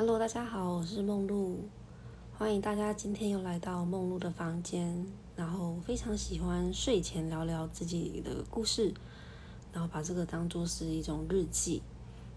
[0.00, 1.56] Hello，大家好，我是梦露，
[2.38, 5.04] 欢迎大家今天又来到梦露的房间。
[5.34, 8.94] 然后非常喜欢睡前聊聊自己的故事，
[9.72, 11.82] 然后把这个当做是一种日记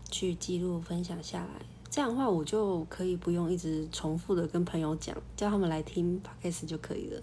[0.10, 1.64] 去记录分享下来。
[1.88, 7.22] 这样的话，我就可以不用一直重复的跟朋友讲，叫他们来听 podcast 就可以了。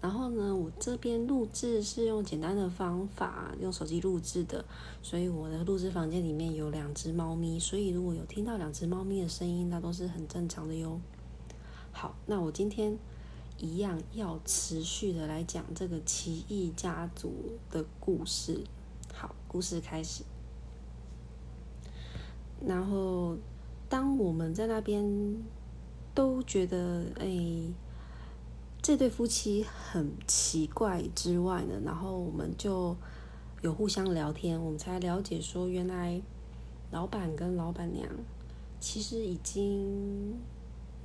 [0.00, 4.64] 然后呢，我这边录制是用简单的方法，用手机录制的，
[5.02, 11.00] 所以我的录制房间里面有两只猫咪，所以如果有听到两只猫咪的声音，那都是很正常的哟。
[11.90, 12.96] 好，那我今天
[13.56, 17.32] 一样要持续的来讲这个奇异家族
[17.68, 18.62] 的故事。
[19.12, 20.22] 好，故事开始。
[22.64, 23.36] 然后，
[23.88, 25.42] 当我们在那边
[26.14, 27.26] 都觉得，哎。
[28.88, 32.96] 这对夫妻很奇怪之外呢，然后我们就
[33.60, 36.18] 有互相聊天，我们才了解说，原来
[36.90, 38.08] 老板跟老板娘
[38.80, 40.34] 其实已经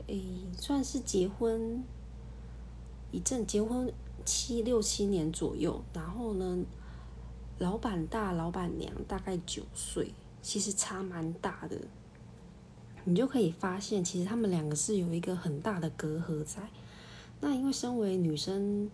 [0.08, 0.24] 诶
[0.58, 1.84] 算是结婚
[3.12, 3.92] 一阵，结婚
[4.24, 5.84] 七六七年左右。
[5.94, 6.64] 然后呢，
[7.60, 11.78] 老板大，老板娘大概九岁，其实差蛮大的。
[13.04, 16.70] 你就可以发现，其实他们两个是有一个很大的隔阂在。
[17.46, 18.90] 那因为身为女生，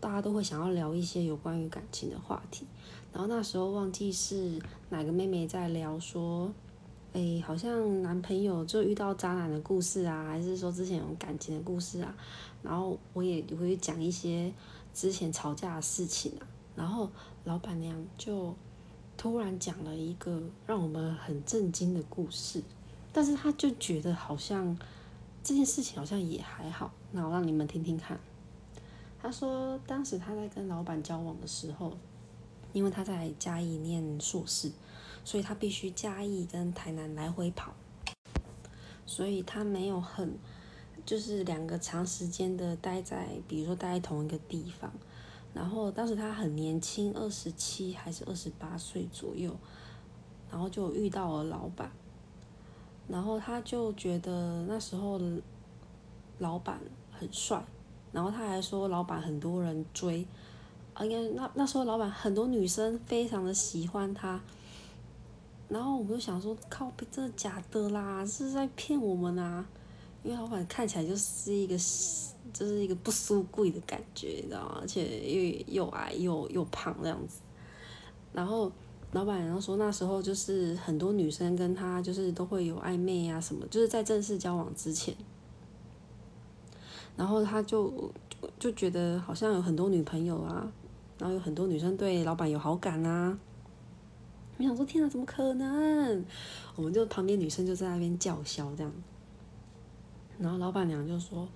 [0.00, 2.66] 大家都会想要聊一些有关于感情的话题。
[3.12, 6.52] 然后那时候忘记是哪个妹妹在聊说，
[7.12, 12.12] 哎，好像男朋友就遇到渣男的故事啊，还是说之前有感情的故事啊？
[12.64, 14.52] 然后我也会讲一些
[14.92, 16.42] 之前吵架的事情啊。
[16.74, 17.08] 然后
[17.44, 18.52] 老板娘就
[19.16, 22.60] 突然讲了一个让我们很震惊的故事，
[23.12, 24.76] 但是她就觉得好像。
[25.46, 28.18] 这件事情好像也还好，那我让你们听听看。
[29.22, 31.96] 他说，当时他在跟老板交往的时候，
[32.72, 34.72] 因为他在嘉义念硕士，
[35.24, 37.72] 所以他必须嘉义跟台南来回跑，
[39.06, 40.36] 所以他没有很
[41.04, 44.92] 就是两个长时间的待在，比如说待在同一个地方。
[45.54, 49.56] 然后当时他很年轻，二十七还是二十八岁左右，
[50.50, 51.92] 然后就遇到了老板。
[53.08, 55.20] 然后他就觉得那时候
[56.38, 56.80] 老板
[57.12, 57.64] 很帅，
[58.12, 60.26] 然后他还说老板很多人追，
[60.92, 64.40] 啊，应该那那时候老板很多女生非常的喜欢他，
[65.68, 68.26] 然后我们就想说靠，真的假的啦？
[68.26, 69.64] 是在骗我们啊？
[70.24, 71.74] 因为老板看起来就是一个
[72.52, 74.78] 就是一个不输贵的感觉，你知道吗？
[74.80, 77.40] 而且又又矮又又胖这样子，
[78.32, 78.72] 然后。
[79.12, 85.14] 老板娘说，那时候就是很多女生跟他就是都会有暧昧啊什么，就是在正式交往之前，
[87.16, 88.12] 然后他就
[88.58, 90.70] 就觉得好像有很多女朋友啊，
[91.18, 93.38] 然后有很多女生对老板有好感啊。
[94.58, 96.24] 我想说，天哪，怎么可能？
[96.74, 98.92] 我们就旁边女生就在那边叫嚣这样，
[100.38, 101.48] 然后老板娘就说，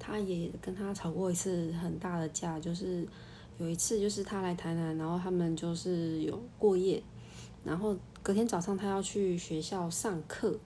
[0.00, 3.06] 她也跟他吵过一次很大的架，就是。
[3.58, 7.00] 有一次，就是他来台南，然后他们就是有过夜，
[7.62, 10.58] 然后隔天早上他要去学校上课，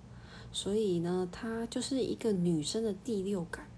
[0.50, 3.69] 所以呢，他就是一个女生的第六感，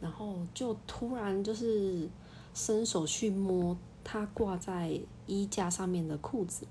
[0.00, 2.08] 然后就突然就是
[2.54, 6.68] 伸手去摸他挂在衣架上面的裤子，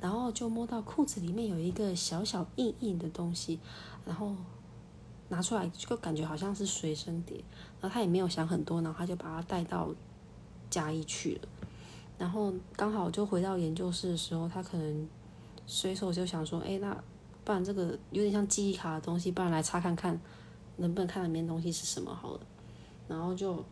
[0.00, 3.58] 然后就摸到裤子里面有一个小小硬硬的东西，
[4.06, 4.36] 然后
[5.30, 7.42] 拿出来就感觉好像是随身碟，
[7.80, 9.92] 然后他也没有想很多，然后他就把它带到。
[10.72, 11.48] 加一去了，
[12.16, 15.06] 然后刚好就回到研究室的时候，他可能
[15.66, 16.96] 随手就想说：“哎，那
[17.44, 20.18] 不然这个有点像记忆卡的东西，不然来查看看，
[20.78, 22.40] 能不能看里面东西是什么好了。”
[23.06, 23.62] 然后就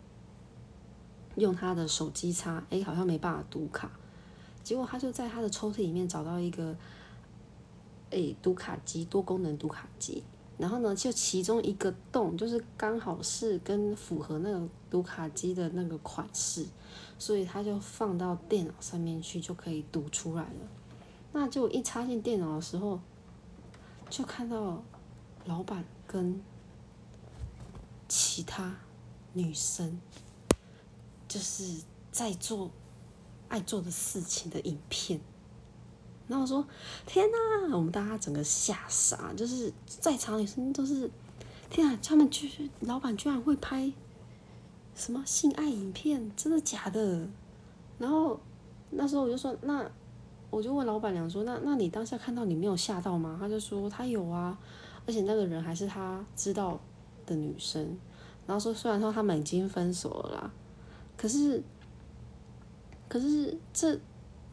[1.37, 3.91] 用他的手机插，哎，好像没办法读卡。
[4.62, 6.77] 结果他就在他的抽屉里面找到一个，
[8.11, 10.22] 哎，读卡机，多功能读卡机。
[10.60, 16.66] 然后呢，就其中一个洞，就是刚好是跟符合那个读卡机的那个款式，
[17.19, 20.69] 所以他就放到电脑上面去，就可以读出来了。
[21.32, 23.00] 那就一插进电脑的时候，
[24.11, 24.82] 就看到
[25.46, 26.38] 老板跟
[28.06, 28.76] 其他
[29.32, 29.99] 女生，
[31.26, 31.81] 就是
[32.12, 32.70] 在做
[33.49, 35.20] 爱做的事情的影片。
[36.31, 36.65] 然后我说
[37.06, 41.11] ：“天哪！”我们大家整个吓傻，就是在场女生都是，
[41.69, 41.99] 天啊！
[42.00, 43.93] 他们居老板居然会拍
[44.94, 47.27] 什么性爱影片，真的假的？
[47.99, 48.38] 然后
[48.91, 49.85] 那时候我就说：“那
[50.50, 54.56] 我就问老板娘说：‘那那你当下看到你没有吓到吗？’他就说：‘他有啊，
[55.09, 56.79] 而且那个人还是他知道
[57.27, 57.99] 的女生。’
[58.47, 60.53] 然后说虽然说他们已经分手了啦，
[61.17, 61.61] 可是
[63.09, 63.99] 可是这。”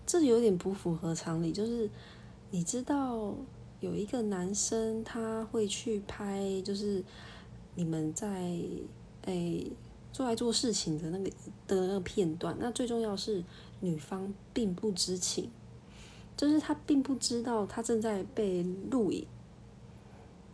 [0.07, 1.87] 这有点不符合常理，就是
[2.49, 3.35] 你知道
[3.81, 7.03] 有一个男生他会去拍，就是
[7.75, 8.57] 你们在
[9.25, 9.69] 诶
[10.13, 11.29] 做爱做事情的那个
[11.67, 12.55] 的那个片段。
[12.57, 13.43] 那最重要是
[13.81, 15.51] 女方并不知情，
[16.37, 19.27] 就是他并不知道他正在被录影。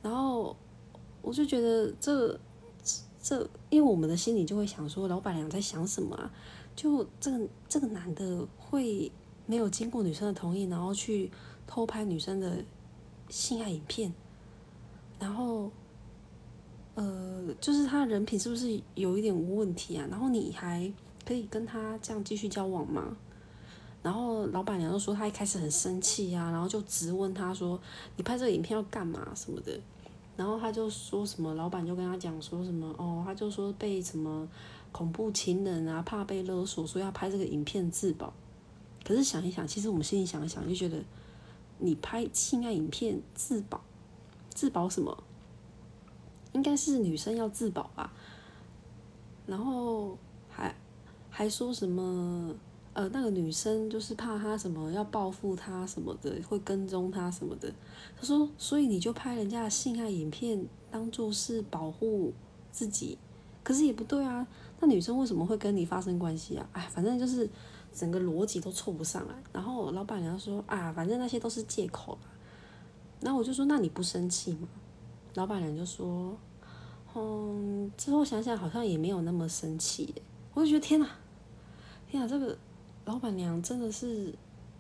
[0.02, 0.58] 然后
[1.22, 2.38] 我就觉得这
[3.22, 6.34] 这，因为我们的心里就会想说，老板娘在想什么啊？
[6.76, 9.12] 就这个这个男的会
[9.46, 11.32] 没有经过女生的同意，然后去
[11.68, 12.64] 偷拍女生的
[13.30, 14.14] 性爱影片，
[15.20, 15.72] 然后
[16.96, 20.08] 呃，就是他人品是不是有一点问题啊？
[20.10, 20.92] 然后你还
[21.26, 23.16] 可以跟他这样继续交往吗？
[24.02, 27.80] 然后老板娘就说，他一开始很生气啊，然后就质问他说
[28.18, 29.80] ：“你拍这个影片要干嘛什么的？”
[30.36, 34.48] 然后他就说什么，老板就跟他讲说什么哦，他就说被什么。
[34.92, 38.32] 恐怖情人啊，怕被勒索，所以要拍这个影片自保。
[39.04, 41.04] 可是想一想，其实我们心里想一想，就觉得
[41.80, 43.82] 你拍性爱影片自保，
[44.54, 45.24] 自保什么？
[46.54, 48.14] 应该是女生要自保吧。
[49.46, 50.18] 然后
[50.50, 50.74] 还
[51.30, 52.56] 还说什么？
[52.94, 57.74] 呃，那个女生就是怕他什么要报复他什么的，会跟踪他什么的。
[58.16, 62.32] 他说，所以你就拍人家的性爱影片，当做是保护
[62.72, 63.18] 自己。
[63.64, 64.46] 可是也不对啊。
[64.80, 66.70] 那女生为什么会跟你发生关系啊？
[66.74, 67.50] 哎，反正就是
[67.94, 69.34] 整个逻辑都凑不上来。
[69.52, 72.18] 然后老板娘说啊，反正那些都是借口
[73.22, 74.68] 然后我就说，那你不生气吗？
[75.36, 76.38] 老板娘就说，
[77.16, 80.14] 嗯，之后想想好像也没有那么生气。
[80.54, 81.08] 我就觉得天哪，
[82.10, 82.58] 天哪，这个
[83.06, 84.34] 老板娘真的是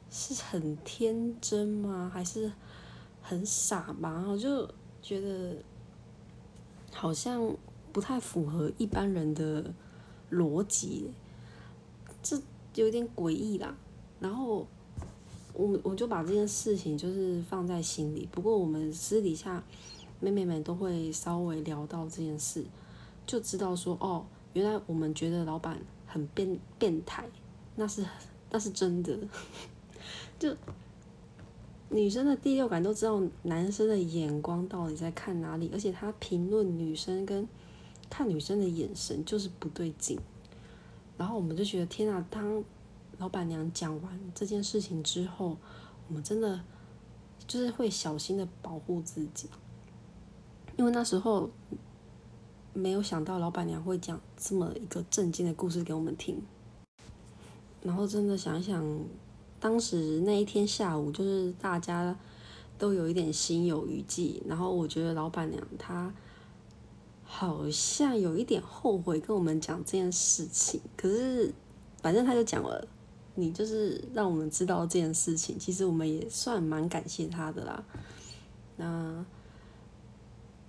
[0.09, 2.11] 是很天真吗？
[2.13, 2.51] 还是
[3.21, 4.25] 很傻吗？
[4.27, 4.69] 我就
[5.01, 5.55] 觉得
[6.91, 7.55] 好像
[7.91, 9.73] 不太符合一般人的。
[10.31, 11.13] 逻辑，
[12.23, 12.41] 这
[12.75, 13.75] 有点诡异啦。
[14.19, 14.67] 然后
[15.53, 18.27] 我我就把这件事情就是放在心里。
[18.31, 19.63] 不过我们私底下
[20.19, 22.63] 妹妹们都会稍微聊到这件事，
[23.25, 27.27] 就知道说哦，原来我们觉得老板很变变态，
[27.75, 28.05] 那是
[28.51, 29.17] 那是真的。
[30.39, 30.55] 就
[31.89, 37.47] 女生的第六感都知道男生的眼光到底在看哪里，而且他评论女生跟。
[38.09, 40.19] 看女生的眼神就是不对劲，
[41.17, 42.25] 然后我们就觉得天啊！
[42.29, 42.63] 当
[43.19, 45.55] 老板娘讲完这件事情之后，
[46.07, 46.59] 我们真的
[47.47, 49.47] 就是会小心的保护自己，
[50.75, 51.49] 因为那时候
[52.73, 56.41] 没有想到老板娘会讲这么一个震惊的故事给我们听，
[57.83, 58.83] 然后真的想一想，
[59.59, 62.17] 当时那一天下午，就是大家
[62.79, 66.11] 都有一点心有余悸，然后我觉得老板娘她。
[67.35, 71.51] 好像有一点后悔跟我们讲这件事情，可是
[71.99, 72.87] 反正他就讲了，
[73.33, 77.83] 你就是让我们知道这件事情，其实我们也算蛮感谢他的啦。
[78.77, 79.25] 那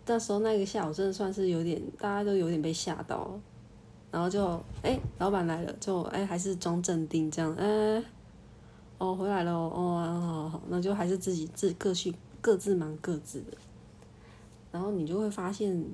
[0.07, 3.39] 那时候那个下午真的算是有点，大家都有点被吓到，
[4.11, 8.03] 然后就哎，老板来了，就哎还是装镇定这样，哎，
[8.97, 13.53] 哦回来了哦，好，那就还是自己自各去各自忙各自的，
[14.73, 15.87] 然后你就会发现。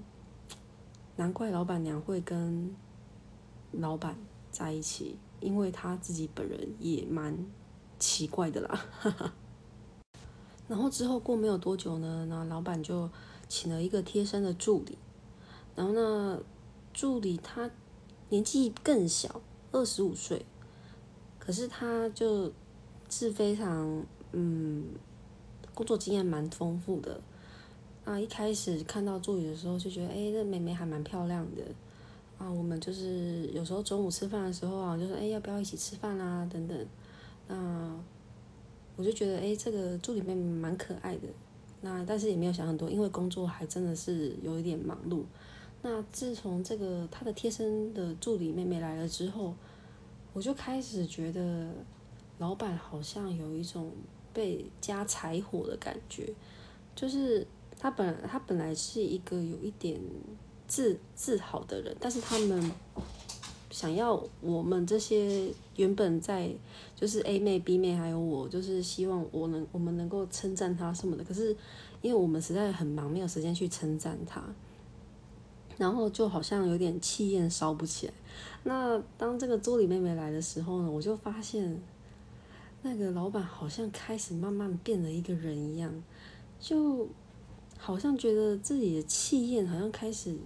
[1.17, 2.75] 难怪老板娘会跟
[3.73, 4.17] 老板
[4.51, 7.47] 在一起，因为她自己本人也蛮
[7.99, 8.87] 奇怪的啦。
[10.67, 13.11] 然后之后过没有多久呢，那老板就
[13.49, 14.97] 请了一个贴身的助理。
[15.77, 16.41] 然后呢，
[16.93, 17.71] 助理他
[18.29, 19.41] 年纪更小，
[19.73, 20.47] 二十五岁，
[21.39, 22.53] 可是他就
[23.09, 24.85] 是非常嗯，
[25.75, 27.21] 工作经验蛮丰富的。
[28.11, 31.63] 啊，一开始看到助理的时候就觉得，哎，这妹妹还蛮漂亮的。
[32.39, 36.45] 啊，我们就是有时候中午吃饭的时候啊，就说，哎，要不要一起吃饭啊？
[36.53, 36.87] 等等。
[37.47, 37.97] 那
[38.97, 41.29] 我就觉得，哎，这个助理妹妹蛮可爱的。
[41.83, 45.23] 那但是也没有想很多，因为工作还真的是有一点忙碌。
[45.83, 49.55] 那自从这个她的贴身的助理妹妹来了之后，
[50.33, 51.71] 我就开始觉得，
[52.39, 53.93] 老板好像有一种
[54.35, 56.35] 被加柴火的感觉，
[56.97, 57.47] 就是。
[57.83, 59.99] 他本他本来是一个有一点
[60.69, 62.71] 自自豪的人，但是他们
[63.71, 66.55] 想要我们这些原本在
[66.95, 71.25] 就是 A 妹 B 妹还有我，就是希望我能我们能够称赞他什么的。
[71.25, 71.57] 可是
[72.03, 74.45] 因为我们实在很忙，没有时间去称赞他，
[75.79, 78.13] 然后就好像有点气焰烧不起来。
[78.65, 81.81] 那当这个助理妹妹来的时候呢，我就发现
[82.83, 85.91] 那个老板好像开始慢慢变了一个人一样，
[86.61, 87.09] 就。
[87.83, 90.37] 好像觉得自己的气焰好像开始，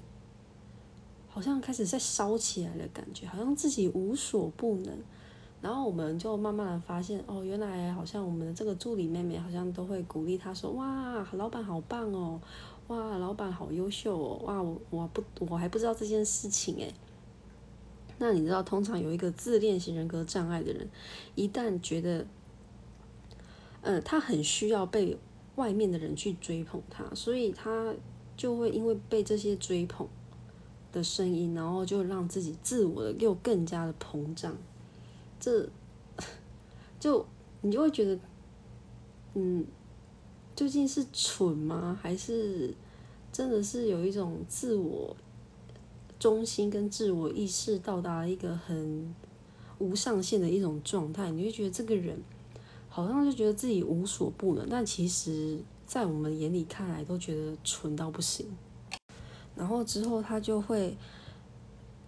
[1.29, 4.97] 好像开始在烧起来的感觉，好像自己无所不能。
[5.61, 12.41] 然后我们就慢慢的发现，哦，原来好像我们的这个助理妹妹好像都会鼓励她说，哇，老板好棒哦，
[12.89, 16.95] 哇，老板好优秀哦，哇，我我不我还不知道这件事情诶。
[18.19, 20.89] 那你知道，通常有一个自恋型人格障碍的人，
[21.35, 22.27] 一旦觉得，
[23.81, 25.19] 呃，他很需要被
[25.57, 27.95] 外面的人去追捧他，所以他
[28.37, 30.07] 就会因为被这些追捧
[30.93, 34.57] 的声音，然后就让自己自我的又更加的膨胀。
[35.39, 35.69] 这
[36.99, 37.25] 就
[37.61, 38.19] 你就会觉得，
[39.35, 39.65] 嗯，
[40.57, 41.99] 究竟是蠢吗？
[42.01, 42.75] 还是
[43.33, 45.17] 真的是有一种自我
[46.19, 49.15] 中心跟自我意识到达一个很
[49.79, 51.31] 无上限的一种状态？
[51.31, 52.19] 你会觉得这个人
[52.95, 58.47] 好像就觉得自己无所不能，但其实，在我们眼里看来都觉得蠢到不行。
[59.57, 60.97] 然后之后他就会。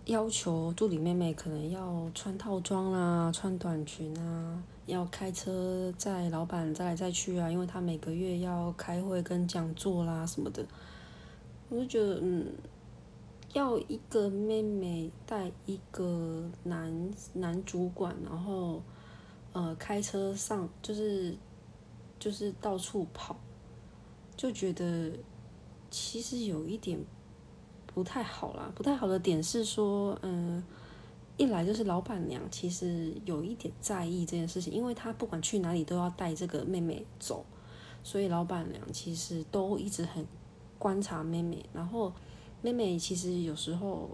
[0.07, 10.65] 要求助理妹妹可能要穿套装啦，穿短裙啊，要开车载老板再来再去啊，因为他每个月要开会跟讲座啦什么的。
[11.69, 12.47] 我就觉得，嗯，
[13.53, 18.81] 要一个妹妹带一个男男主管，然后
[19.57, 21.37] 呃开车上就是
[22.19, 23.37] 就是到处跑，
[24.37, 25.13] 就觉得
[25.91, 27.03] 其实有一点。
[27.95, 30.63] 不太好啦，不太好的点是说，嗯，
[31.39, 37.47] 一来就是老板娘其实有一点在意这件事情，因为她不管去哪里都要带这个妹妹走，
[38.03, 40.27] 所以老板娘其实都一直很
[40.79, 41.65] 观察妹妹。
[41.73, 42.13] 然后
[42.61, 44.11] 妹妹其实有时候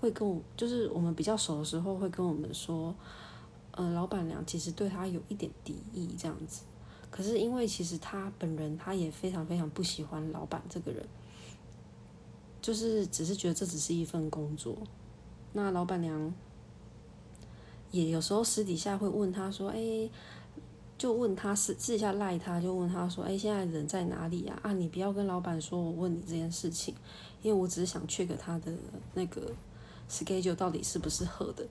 [0.00, 2.92] 会跟我，就是我们比较熟的时候会跟我们说，
[3.80, 6.62] 嗯，老板娘其实对他有一点敌意这样子。
[7.10, 11.04] 可是因为其实他本人他也非常非常不喜欢老板这个人。
[12.62, 14.76] 就是只是觉得这只是一份工作，
[15.54, 16.30] 那老板娘
[17.90, 20.10] 也有时候私底下会问他说：“哎，
[20.98, 26.94] 就问他私私底下赖他，就问他说：‘哎，现在人在哪里呀？’啊，你不要跟老板说我问你这件事情，
[27.40, 28.70] 因为我只是想 check 他的
[29.14, 29.50] 那个
[30.10, 31.66] schedule 到底是不是合的。”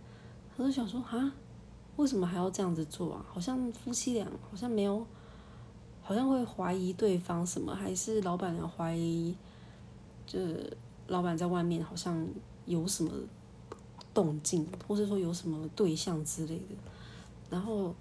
[0.57, 1.31] 他就想说：“啊，
[1.99, 3.25] 为什么还要这样子做啊？
[3.29, 5.05] 好像夫妻俩好像没有，
[6.01, 9.35] 好像会怀疑对方什么，还是老板娘怀疑？”
[10.25, 10.39] 就
[11.07, 12.25] 老板在外面好像
[12.65, 13.11] 有什么
[14.13, 16.75] 动静，或者说有什么对象之类的。
[17.49, 17.93] 然后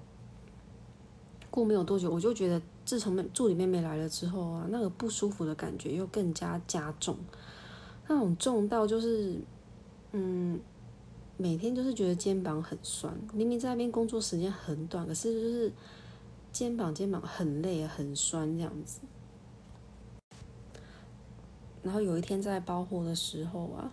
[1.50, 7.16] 过没有多久，我就觉得自从助理妹妹来了之后啊，那个不舒服的感觉又更加加重，
[8.06, 9.40] 那种重到就是，
[10.12, 10.60] 嗯，
[11.40, 13.16] 每天就是觉得肩膀很酸。
[13.32, 15.72] 明明在那边工作时间很短，可是就是
[16.52, 19.00] 肩膀肩膀很累很酸这样子。
[21.80, 23.90] 然后有一天在包货的时候啊，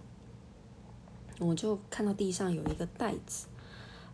[1.40, 3.46] 我就看到地上有一个袋子，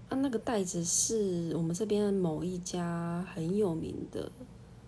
[0.09, 4.29] 啊，那个袋子是我们这边某一家很有名的，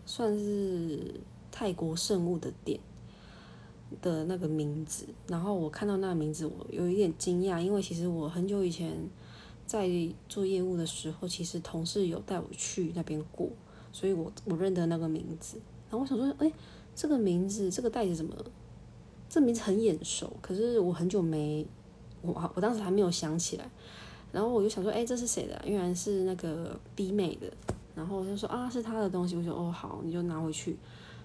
[0.06, 2.78] 算是泰国圣物的店
[4.02, 5.06] 的那个名字。
[5.28, 8.98] 然后我看到那个名字，我有一点惊讶，因为其实我很久以前
[9.66, 9.90] 在
[10.28, 13.50] 做业务的时候，其实同事有带我去那边过，
[13.92, 15.58] 所以我我认得那个名字。
[15.90, 16.52] 然后我想说，哎，
[16.96, 18.36] 这个名字，这个袋子怎么？
[19.30, 21.66] 这名字很眼熟，可是我很久没，
[22.22, 23.68] 我我当时还没有想起来，
[24.32, 25.60] 然后我就想说，哎，这是谁的？
[25.66, 27.52] 原来是那个 B 妹的，
[27.96, 30.78] 然后我就说啊，是他的东西，我说哦好，你就拿回去。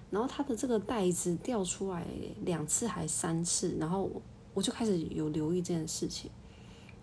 [0.09, 2.05] 然后他的这个袋子掉出来
[2.43, 4.09] 两次还三次，然后
[4.53, 6.29] 我就开始有留意这件事情。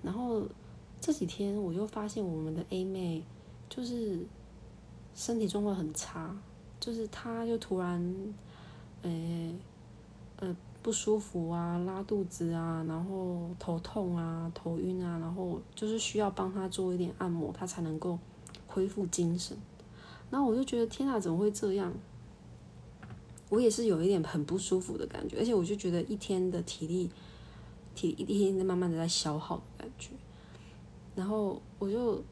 [0.03, 0.43] 然后
[1.01, 3.23] 这几天我就发现我们的 A 妹
[3.69, 4.27] 就是
[5.15, 6.37] 身体状况很差，
[6.81, 8.15] 就是她就突然，
[9.03, 9.55] 呃，
[10.37, 10.57] 呃。
[10.83, 18.17] 不舒服啊，拉肚子啊，然后头痛啊，头晕啊，然后就是需要帮她做一点按摩，她才能够
[18.69, 19.57] 恢复精神。
[20.31, 21.93] 然后我就觉得天啊，怎么会这样？
[23.49, 27.09] 我也是有一点很不舒服的感觉，而且我就觉得一天的体力，
[27.95, 30.11] 体力一天在慢慢的在消耗的感觉。
[31.15, 32.23] 然后我就，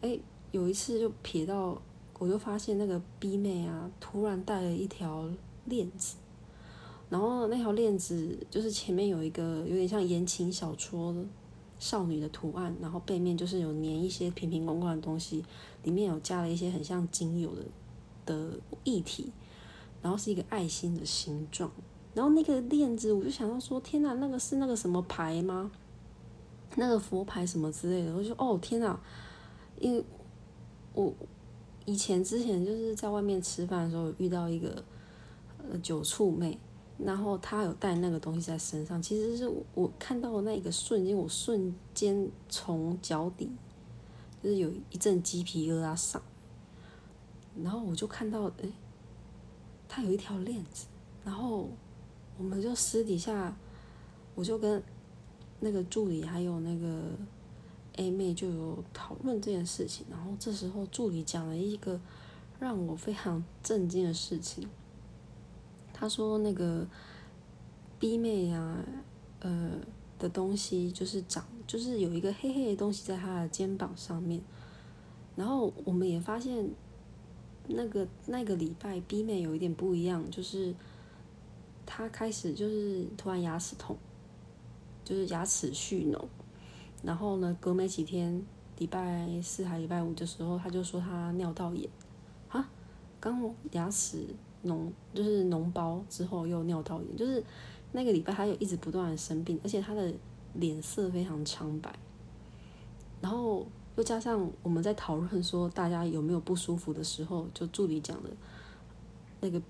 [0.00, 0.18] 哎，
[0.52, 1.80] 有一次就瞥到，
[2.18, 5.28] 我就发现那个 B 妹啊，突然带了一条
[5.64, 6.16] 链子。
[7.10, 11.22] 然后那条链子就是前面有一个有点像言情小说的
[11.78, 15.44] 少女的图案，然后背面就是有粘一些瓶瓶罐罐的东西，
[15.82, 17.62] 里面有加了一些很像精油的
[18.24, 19.30] 的液体，
[20.02, 21.70] 然后是一个爱心的形状。
[22.12, 25.70] 然后那个链子我就想到说，天哪，那个是那个什么牌吗？
[26.76, 28.14] 那个佛牌什么之类的？
[28.14, 29.00] 我就哦天哪，
[29.78, 30.04] 因为
[30.92, 31.14] 我
[31.86, 34.84] 以前之前就是在外面吃饭的时候遇到一个
[35.70, 36.58] 呃酒醋妹。
[36.98, 43.50] 然后她有带那个东西在身上，其实是我看到那一个瞬间，我瞬间从脚底
[44.40, 46.22] 就是有一阵鸡皮疙瘩上，
[47.60, 48.68] 然后我就看到，哎，
[49.94, 50.86] 他有一条链子，
[51.22, 51.68] 然后
[52.38, 53.54] 我们就私底下，
[54.34, 54.82] 我就跟
[55.60, 57.10] 那个助理还有那个
[57.96, 62.00] A 妹就有讨论这件事情，然后这时候助理讲了一个
[62.58, 64.66] 让我非常震惊的事情，
[65.92, 66.88] 他说那个
[67.98, 68.78] B 妹呀，
[69.40, 69.72] 呃。
[70.18, 74.40] 的东西就是长，就是有一个黑黑的东西在她的肩膀上面，
[75.34, 76.70] 然后我们也发现，
[77.68, 80.74] 那个那个礼拜 B 妹有一点不一样，就是
[81.86, 83.96] 她开始就是突然牙齿痛，
[85.04, 86.24] 就是牙齿蓄脓，
[87.02, 88.44] 然后呢隔没几天，
[88.78, 91.88] 礼拜四还礼拜五的时候，她就说她尿道炎，
[92.48, 92.68] 啊，
[93.20, 94.26] 刚牙齿
[94.64, 97.42] 脓就是脓包之后又尿道炎，就是。
[97.94, 100.10] 那个礼拜，她又一直不断的生病，而且她的
[100.54, 101.94] 脸色非常苍白。
[103.20, 103.66] 然后
[103.96, 108.30] 又加上我们在讨论说大家有没有不舒服的时候，就助理讲的，
[109.40, 109.60] 那个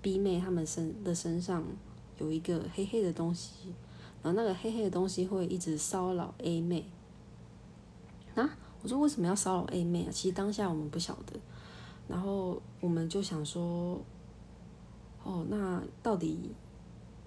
[0.00, 1.62] B 妹他们身的身上
[2.18, 3.74] 有一个黑黑的东西，
[4.22, 6.84] 然后那个黑黑的东西会一直骚扰 A 妹。
[8.34, 10.10] 啊，我说为什么要骚扰 A 妹啊？
[10.10, 11.38] 其实当下我们不晓得，
[12.08, 14.00] 然后我们就想说，
[15.24, 16.50] 哦，那到底？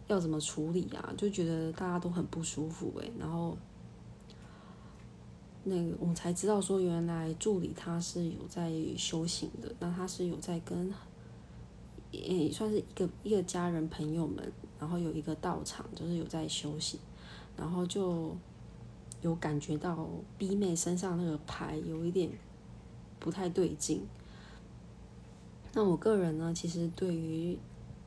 [0.08, 1.14] 要怎么处理啊？
[1.18, 3.58] 就觉得大家都很不舒服诶，然后
[5.64, 10.94] 那个我才知道说，原来助理他是有在修行的，那他是有在跟，
[12.12, 17.00] 也算是一个一个家人朋友们，然后有一个道场，就是有在修行，
[17.58, 18.36] 然后就
[19.22, 22.30] 有感觉到 B 妹身上那个牌有一点
[23.20, 24.02] 不太对劲。
[25.74, 27.58] 那我个人呢，其实对于。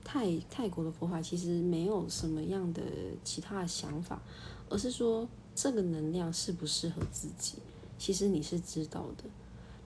[0.09, 2.81] 泰泰国的佛法其实没有什么样的
[3.25, 4.23] 其他的想法，
[4.71, 7.55] 而是说这个能量适不适合自己，
[7.97, 9.25] 其实你是知道的。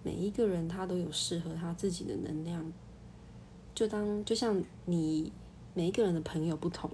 [0.03, 2.73] 每一个人他都有适合他自己的能量，
[3.73, 5.31] 就当就像你
[5.73, 6.91] 每一个人的朋友不同，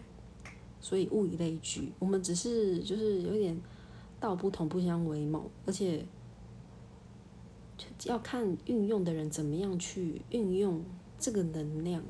[0.78, 1.90] 所以物以类聚。
[1.98, 3.58] 我们只是就是有点
[4.20, 6.04] 道不同不相为谋，而且
[8.04, 10.84] 要看运用的人怎么样去运用
[11.18, 12.02] 这个能量。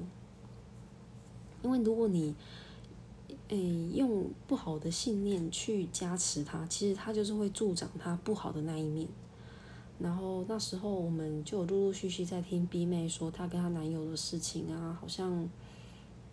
[1.63, 2.35] 因为如果你，
[3.49, 9.07] 诶，用不好的信念去加持他，其实他就是会助长他不好的那一面。
[9.99, 15.49] 然后那时候我们就陆陆续续在听 B 妹说她跟她男友的事情啊，好像，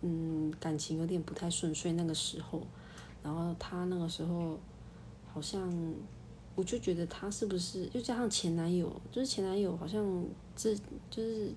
[0.02, 2.62] 嗯，感情有点不太顺遂那个时候。
[3.22, 4.58] 然后她那个时候
[5.32, 5.72] 好像，
[6.54, 10.24] 我就觉得她是不是又加上前男友，就是前男友好像
[10.54, 10.74] 这
[11.10, 11.52] 就是。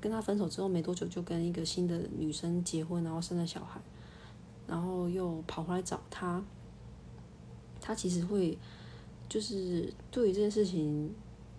[0.00, 3.80] 跟他分手之后没多久，就跟一个新的女生结婚，然后生了小孩，
[4.66, 6.42] 然后又跑回来找他。
[7.80, 8.58] 他其实会，
[9.28, 11.12] 就是对于这件事情，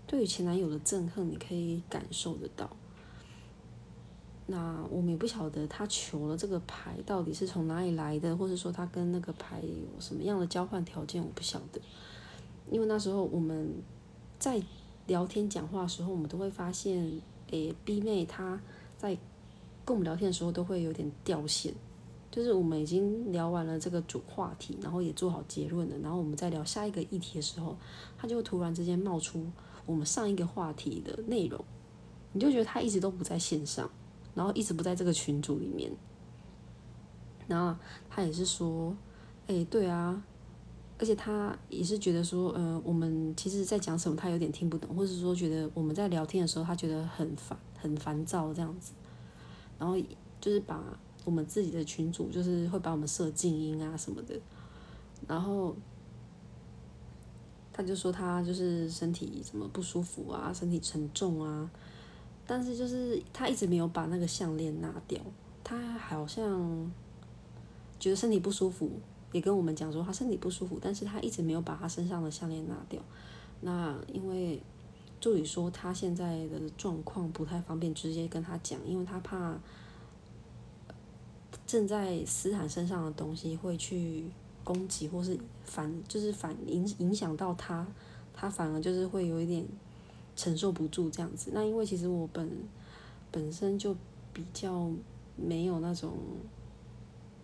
[0.08, 2.70] 对于前男友的憎恨，你可以感受得到。
[4.48, 11.82] 那我们也不晓得他求了这个牌到底是从哪里来的，或者说他跟那个牌有什么样的交换条件，我不晓得。
[12.70, 13.74] 因为那时候我们
[14.40, 14.62] 在
[15.08, 17.22] 聊天讲话的时候，我们都会发现。
[17.52, 18.60] 诶，B 妹她
[18.98, 19.16] 在
[19.86, 21.72] 跟我们聊天的时候都会有点掉线，
[22.36, 27.78] 就是我们已经聊完了这个主话题，然后也做好结论了，然后我们在聊下一个议题的时候，
[28.18, 29.46] 他就突然之间冒出
[29.86, 31.64] 我们上一个话题的内容，
[32.34, 33.90] 你就觉得他一直都不在线上，
[34.34, 35.90] 然后一直不在这个群组里面，
[37.48, 38.94] 然后他也是说，
[39.48, 40.22] 诶，对啊。
[40.98, 48.94] 而且他也是觉得说，呃，我们其实在讲什么，他有点听不懂，或者说觉得我们在聊天的时候，他觉得很烦、很烦躁这样子。
[49.78, 49.98] 然后
[50.40, 50.82] 就是把
[51.26, 54.40] 我们自己的群主，就是会把我们设静音啊什么的。
[55.28, 55.76] 然后
[57.74, 61.70] 他就说他就是身体怎么不舒服啊，身体沉重啊。
[62.48, 65.20] 但是就是他一直没有把那个项链拿掉，
[65.64, 66.92] 他好像
[68.00, 68.92] 觉得身体不舒服。
[69.32, 73.02] 也跟我们讲说他身体不舒服，但是他一直没有把他身上的项链拿掉。
[73.60, 74.62] 那因为
[75.20, 79.60] 助理说他现在的状况不太方便直接跟他讲，因为他怕
[81.66, 84.26] 正在斯坦身上的东西会去
[84.64, 87.86] 攻击或是反，就是反影影响到他，
[88.34, 89.66] 他反而就是会有一点
[90.36, 91.52] 承受不住这样子。
[91.54, 92.50] 那因为其实我本
[93.32, 93.96] 本身就
[94.34, 94.90] 比较
[95.36, 96.14] 没有那种。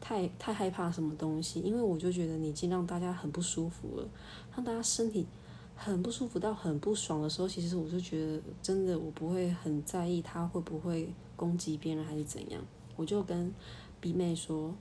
[0.04, 4.10] 太太害怕什么东西，因为我就觉得你已经让大家很不舒服了，
[4.56, 5.28] 让大家身体
[5.76, 12.60] 很不舒服到很不爽的时候，其实我就觉得真的我不会很在意他会不会攻击别人还是怎样，
[12.96, 13.54] 我就跟
[14.02, 14.74] B 妹说，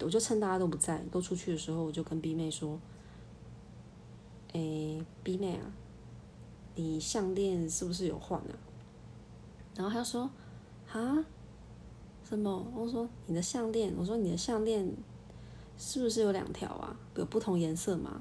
[0.00, 2.78] 我就趁大家都不在都出去的时候，我就跟 B 妹说，
[4.52, 5.72] 诶，B 妹啊，
[6.74, 8.54] 你项链是不是有换啊？”
[9.76, 10.28] 然后他就说
[10.92, 11.24] ：“啊，
[12.24, 14.92] 什么？”我说：“你的项链。”我说：“你的项链
[15.78, 16.96] 是不是有两条啊？
[17.14, 18.20] 有不同颜色吗？”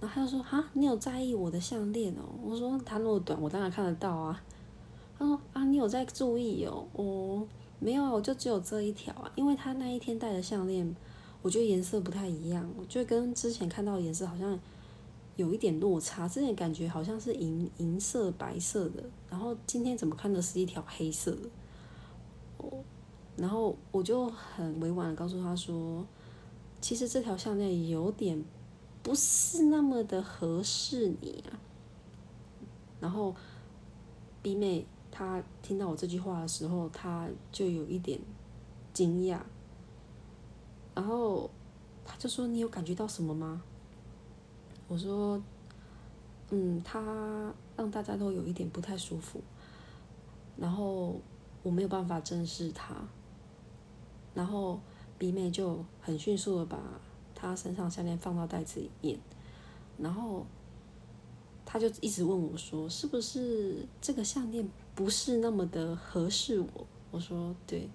[0.00, 4.42] 然后他就说：“哈，你有在意我的项链哦？”我说：“它那么短，我当然看得到啊。”
[5.18, 7.46] 他说：“啊，你有在注意哦？”哦，
[7.80, 10.94] 没有啊，我就只有这一条啊，因为他那一天戴的项链，
[11.42, 14.56] 我觉得颜色不太一样，就跟之前看到的颜色好像
[15.34, 16.28] 有一点落差。
[16.28, 21.48] 之前感觉好像是银银色、白色的，然后今天怎么看的是一条黑色的？
[22.58, 22.84] 哦，
[23.36, 26.06] 然后我就很委婉的告诉他说
[26.80, 28.44] ：“其实这条项链有点。”
[29.02, 31.56] 不是那么的合适你啊。
[33.00, 33.34] 然后
[34.42, 38.20] B 妹他听到我这句话的时候，他就有一点
[38.92, 39.40] 惊讶。
[40.94, 41.50] 然后
[42.04, 43.62] 他就说：“你有感觉到什么吗？”
[44.88, 45.42] 我说
[46.50, 49.40] ：“嗯，他让大家都有一点不太舒服。
[50.56, 51.20] 然后
[51.62, 52.94] 我没有办法正视他。
[54.34, 54.80] 然后
[55.18, 56.78] B 妹就很迅速的把。
[57.32, 59.18] 他身上项链放到袋子里面，
[59.96, 60.44] 然后
[61.64, 67.88] 他就一直问我说：“是不是这个项链不是那么的合适我？”我说：“对。”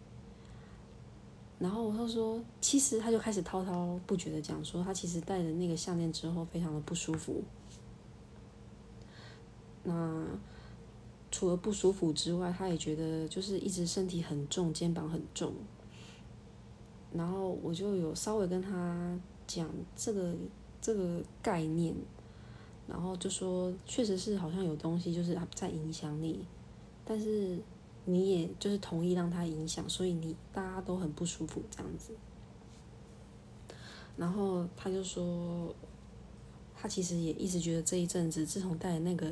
[1.59, 7.43] 然后他说：“其实他就开始滔滔不绝的讲说，他其实戴了那个项链之后非常的不舒服。
[9.83, 10.25] 那
[11.31, 15.53] 除了不舒服之外，他也觉得就是一直身体很重，肩膀很重。
[17.13, 19.19] 然后我就有稍微跟他。
[19.47, 20.33] 讲这个
[20.81, 21.93] 这个概念，
[22.87, 26.43] 然后就说，确实是好像有东西就是在影响你，
[27.05, 27.57] 但是
[28.03, 32.13] 你也就是同意让他影响，所以你大家都很不舒服这样子。
[34.17, 35.73] 然后他就说，
[36.75, 39.31] 他其实也一直觉得这一阵子，自从戴那个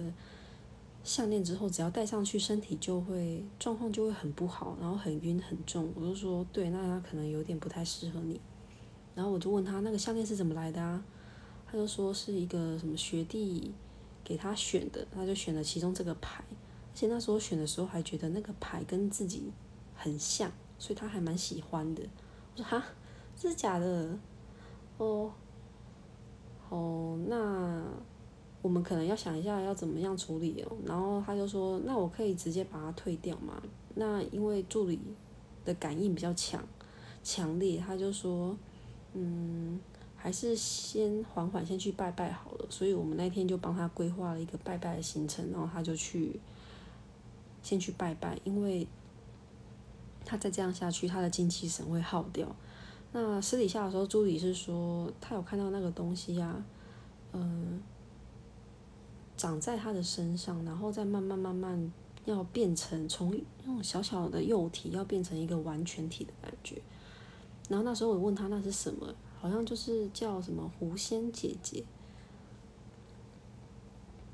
[1.04, 5.92] 项链之后，只要戴上去，身体就会状况就会很不好，然后很晕很重。
[5.96, 8.40] 我就说，对，那他可能有点不太适合你。
[9.16, 11.04] 然后我就问他那个项链是怎么来的啊？
[11.66, 13.72] 他就说是一个什么学弟
[14.24, 16.44] 给他选的，他就选了其中这个牌，
[16.94, 19.52] 而且那时候选的时候还觉得那个牌跟自己
[19.96, 22.04] 很像，所以他还蛮喜欢的。
[22.54, 22.84] 我说哈，
[23.36, 24.18] 这是假的？
[24.98, 25.32] 哦，
[26.70, 27.84] 哦，那
[28.62, 30.78] 我们可能要想一下要怎么样处理哦。
[30.86, 33.62] 然后他就说，那我可以直接把它退掉嘛？
[33.96, 35.00] 那因为助理
[35.66, 36.64] 的感应比较强
[37.24, 38.56] 强烈，他就说。
[39.16, 39.80] 嗯，
[40.16, 42.66] 还是先缓缓，先去拜拜好了。
[42.68, 46.40] 所以我们那天就帮他规划了一个拜拜的行程，然后他就去
[47.64, 48.88] 先去拜拜，因为
[50.24, 52.56] 他再这样下去，他的精气神会耗掉。
[53.12, 56.64] 那私底下的时候，朱理是说他有看到那个东西呀，
[57.32, 57.82] 嗯，
[59.38, 61.92] 长在他的身上，然后再慢慢慢慢
[62.26, 66.82] 要变成从那种小小的幼体，要变成一个完全体的感觉。
[67.70, 71.84] 然后那时候我问他那是什么，好像就是叫什么狐仙姐姐。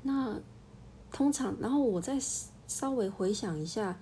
[0.02, 0.40] 那
[1.12, 2.18] 通常，然后我在
[2.70, 3.98] 稍微回想一下，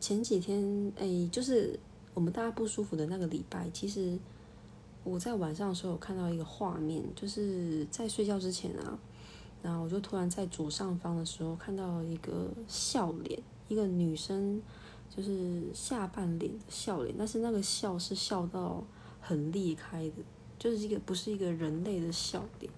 [0.00, 1.78] 前几天，哎，就是
[2.14, 4.18] 我们大家不舒服的那个礼拜，其实
[5.04, 8.98] 我在晚上的时候有看到一个画面，就是在睡觉之前啊，
[9.62, 14.62] 然后我就突然在左上方的时候看到一个笑脸，一个女生。
[15.08, 18.84] 就是下半脸的笑脸，但是那个笑是笑到
[19.20, 20.16] 很裂开的，
[20.58, 22.70] 就是一个不是一个人类的笑脸，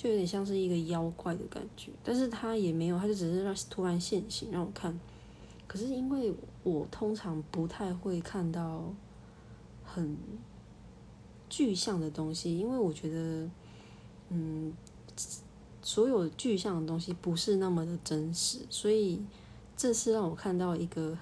[0.00, 1.90] 就有点像是一个妖怪的感觉。
[2.02, 4.98] 但是他也没有，他就只是让突然现形让我看。
[5.66, 6.32] 可是因为
[6.62, 8.90] 我通常不太会看到
[9.84, 10.16] 很
[11.50, 13.50] 具象的东西，因为我觉得，
[14.30, 14.72] 嗯，
[15.82, 19.20] 所有具象的东西不是那么的真实，所以
[19.76, 21.18] 这次让我看到一个。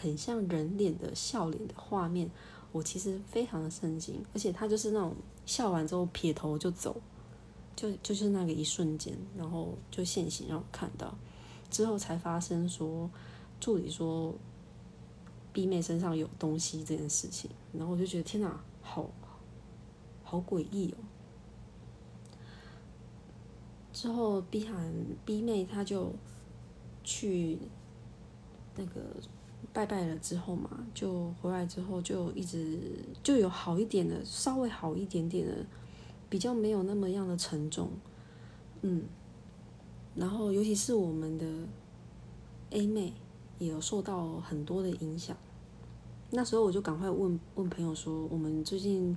[0.00, 2.30] 很像人脸的笑脸的画面，
[2.70, 5.12] 我其实非常的震惊，而且他就是那种
[5.44, 6.94] 笑完之后撇头就走，
[7.78, 11.16] 就就是那个一瞬间，然后就现形让我看到，
[11.70, 13.08] 之后才发生说
[13.60, 14.34] 助理说
[15.52, 19.08] B 妹身上有东西这件事情，然后我就觉得天哪，好
[20.24, 20.98] 好诡异哦。
[23.92, 24.92] 之后 B 喊
[25.24, 26.12] B 妹，她就
[27.04, 27.60] 去
[28.74, 29.00] 那个。
[29.70, 35.54] 拜拜了之后嘛，就回来之后就一直就有好一点的，稍微好一点点的，
[36.28, 37.90] 比较没有那么样的沉重，
[38.82, 39.02] 嗯，
[40.14, 41.46] 然后尤其是我们的
[42.70, 43.12] A 妹
[43.58, 45.36] 也有受到很多的影响，
[46.30, 49.16] 那时候我就赶快问问朋友说，我们最近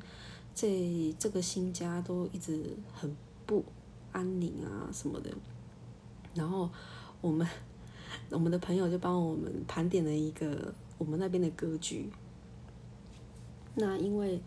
[0.56, 3.64] 这这个新家都一直很不
[4.12, 5.30] 安宁啊什么的。
[6.34, 6.70] 然后
[7.20, 7.46] 我们
[8.30, 12.10] 我们的朋友就帮我们盘点了一个我们那边的格局。
[13.76, 14.42] 那因为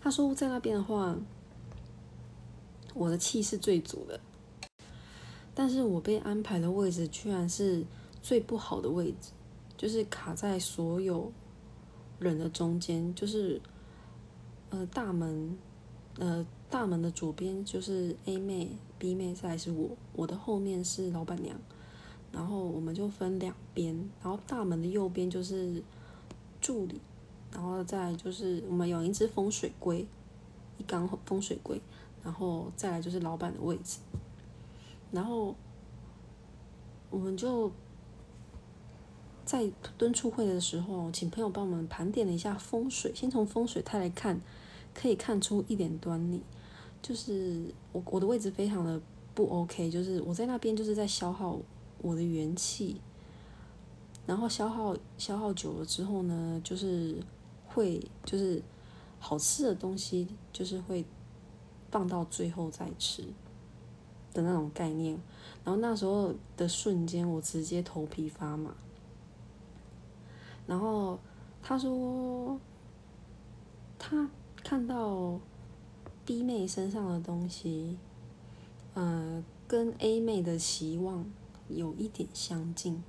[0.00, 1.16] 他说在那边的话，
[2.94, 4.18] 我的气是最足的，
[5.54, 7.84] 但是我被安排的位置居然是
[8.22, 9.32] 最不好的位置，
[9.76, 11.30] 就是卡在所有
[12.18, 13.60] 人的中间，就是
[14.70, 15.58] 呃大门
[16.18, 21.56] 呃大门的左边就是 A 妹 B 妹再是我，我的后面是老板娘，
[22.32, 25.82] 然后我们就分两边，然后大门的右边就是
[26.60, 27.00] 助理。
[27.52, 30.04] 然后再就是我们有一只风水龟，
[30.76, 31.80] 一缸风水龟，
[32.24, 33.98] 然后再来就是老板的位置，
[35.12, 35.54] 然后
[37.10, 37.70] 我们就
[39.44, 44.40] 在蹲出会的时候，请朋友帮我们盘点了一下风水，先从风水态来看，
[44.92, 46.42] 可以看出一点端倪，
[47.00, 49.00] 就是我我的位置非常的
[49.34, 51.58] 不 OK，就是我在那边就是在消耗
[52.00, 53.00] 我的元气，
[54.26, 57.22] 然后消耗消耗久了之后呢，就是。
[57.66, 58.62] 会就是
[59.18, 61.04] 好吃的东西，就是会
[61.94, 63.22] 放到最后再吃
[64.32, 65.16] 的那种概念。
[65.64, 68.74] 然后那时候的瞬间，我直接头皮发麻。
[70.66, 71.20] 然后
[71.62, 72.58] 他说，
[73.96, 74.28] 他
[74.64, 75.38] 看到
[76.24, 77.96] B 妹身上的东西，
[78.94, 81.24] 呃，跟 A 妹的期望
[81.68, 83.04] 有一点相近，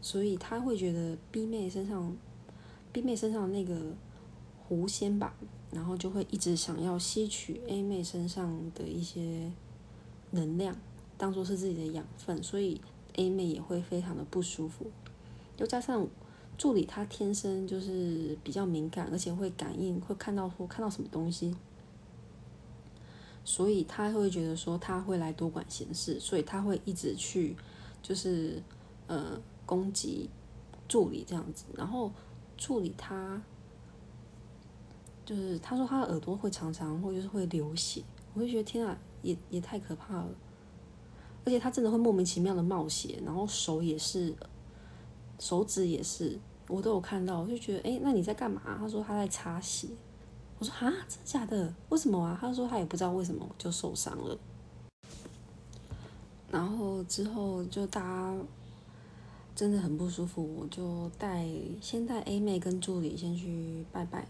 [0.00, 2.16] 所以他会觉得 B 妹身上。
[2.90, 3.94] B 妹身上那个
[4.66, 5.34] 狐仙吧，
[5.74, 9.52] 然后就会一直想要吸取 A 妹身上的一些
[10.30, 10.74] 能量，
[11.18, 12.80] 当做是自己的养分，所以
[13.16, 14.86] A 妹也会非常的不舒服。
[15.58, 16.06] 又加上
[16.56, 21.54] 助理他天生就是比较敏感，而且会感应，会看到说看到什么东西，
[23.44, 27.56] 所以他会觉得说他会来多管闲事，所以他会一直去
[28.00, 28.62] 就是
[29.08, 30.30] 呃攻击
[30.86, 32.12] 助理这样子，然后。
[32.56, 33.42] 助理他，
[35.24, 38.02] 就是他说他的耳朵会常常或就是会流血，
[38.34, 40.28] 我就觉得天啊，也也太可怕了。
[41.44, 44.34] 而且他真的会莫名其妙的冒血，然后手也是，
[45.38, 48.60] 手指也是，我都有看到，我就觉得哎，那你在干嘛？
[48.78, 49.88] 他说他在擦血，
[50.58, 51.74] 我说啊，真的假的？
[51.88, 52.38] 为什么啊？
[52.40, 54.38] 他说他也不知道为什么就受伤了。
[56.50, 58.34] 然后之后就大家。
[59.56, 61.46] 真的很不舒服，我就带
[61.80, 64.26] 先带 A 妹跟助理先去拜拜，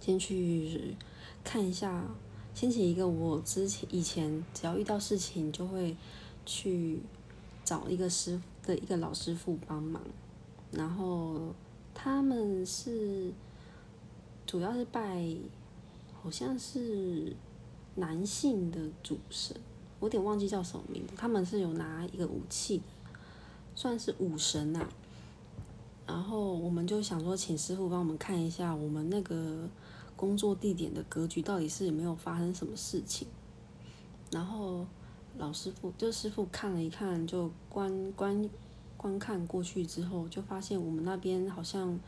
[0.00, 0.96] 先去
[1.44, 2.04] 看一下，
[2.54, 5.96] 掀起一个我之前以前只要遇到事情就会
[6.44, 7.00] 去
[7.64, 10.02] 找一个师的一个老师傅帮忙，
[10.72, 11.54] 然后
[11.94, 13.32] 他们是
[14.46, 15.36] 主要是拜，
[16.22, 17.36] 好像是
[17.94, 19.56] 男性的主神，
[19.98, 22.80] 我有点忘记叫什么名字，他们是有拿一个武器。
[23.72, 24.86] 算是武神呐，
[26.06, 29.66] 然后我们就想说，请师傅帮我们看一下我们那个
[30.20, 33.26] 工作地点的格局到底是有没有发生什么事情。
[34.30, 34.86] 然后
[35.38, 38.50] 老师傅就师傅看了一看，就观观
[38.98, 41.98] 观看过去之后，就发现我们那边好像，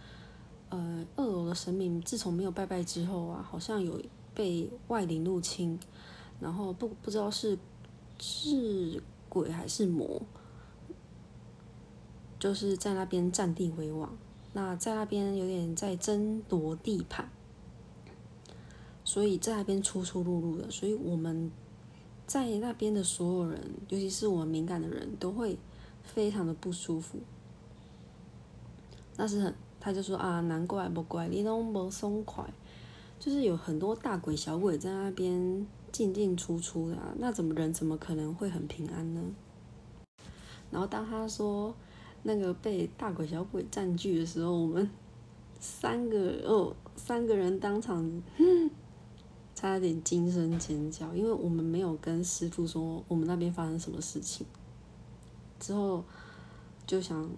[0.69, 3.99] 呃，二楼的神明自从没有拜拜之后啊，好像有
[4.35, 5.81] 被外灵入侵，
[6.39, 7.59] 然后不不知道是
[8.21, 10.21] 是鬼还是魔。
[12.39, 14.15] 就是在那边占地为王，
[14.53, 17.31] 那在那边有点在争夺地盘，
[19.05, 21.51] 所以在那边出出入入的，所以我们
[22.27, 25.59] 在那边的所有人，尤其是我们敏感的人，都会
[26.03, 27.19] 非常的不舒服。
[29.17, 32.45] 那是很，他就说啊，难怪不怪你都不松快，
[33.19, 39.21] 就是有很多大鬼小鬼在那边进进出出的，那怎么人怎么可能会很平安呢？
[40.71, 41.75] 然后当他说。
[42.25, 44.89] 那个被大鬼小鬼占据的时候，我们
[45.59, 48.23] 三个哦，三个人当场
[49.63, 54.45] 差点惊声尖叫，因为我们没有跟师傅说我们那边发生什么事情。
[55.61, 56.05] 之后
[56.85, 57.31] 就想，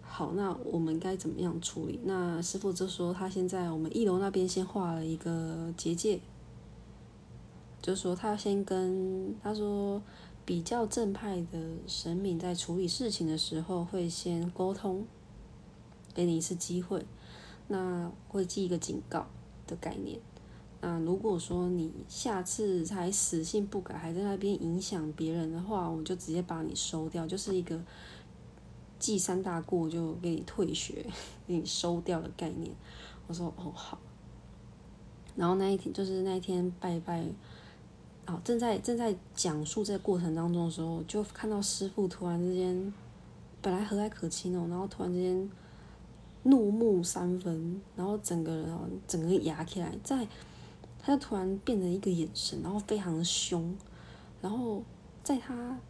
[0.00, 2.00] 好，那我们该怎么样处理？
[2.04, 6.18] 那师傅就说他现在我们一楼那边先画了一个结界，
[7.82, 10.02] 就说他先跟他说。
[10.48, 15.06] 比较正派的神明在处理事情的时候，会先沟通，
[16.14, 17.04] 给你一次机会，
[17.66, 19.26] 那会记一个警告
[19.66, 20.18] 的概念。
[20.80, 27.80] 那如果说你下次才死性不改，还在那边影响别人的话，我就直接把你收掉，就是一个
[28.98, 31.04] 记三大过就给你退学，
[31.46, 32.70] 给你收掉的概念。
[33.26, 33.98] 我说哦好。
[35.36, 37.24] 然后那一天就是那一天拜拜。
[38.26, 42.92] 哦，正在正在讲述这个过程当中的时候，就看到师傅突然之间，
[43.62, 45.50] 本来和蔼可亲哦，然后突然之间
[46.42, 50.28] 怒目三分，然后整个人哦，整个压起来，在
[51.08, 53.74] 他突然变成一个眼神，然后非常的凶，
[54.42, 54.82] 然后
[55.24, 55.80] 在他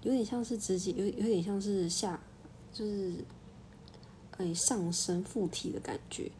[0.00, 2.18] 有点像是直接有有点像是下
[2.72, 3.22] 就是
[4.38, 6.32] 哎上身附体的感觉。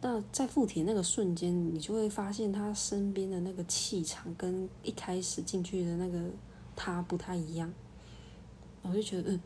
[0.00, 6.30] 那在附体那个瞬间，你就会发现他身边的那个气场跟一开始进去的那个
[6.76, 7.72] 他不太一样。
[8.82, 9.40] 我就觉得，嗯，